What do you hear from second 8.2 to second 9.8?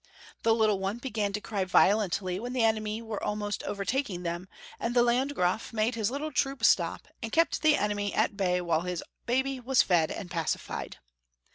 bay while his baby